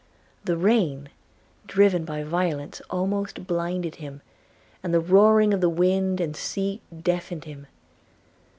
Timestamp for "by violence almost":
2.05-3.45